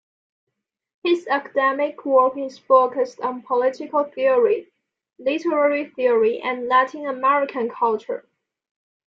His 1.03 1.27
academic 1.27 2.03
work 2.07 2.35
is 2.35 2.57
focused 2.57 3.19
on 3.21 3.43
political 3.43 4.03
theory, 4.03 4.71
literary 5.19 5.91
theory 5.91 6.39
and 6.41 6.67
Latin-American 6.67 7.69
culture. 7.69 8.27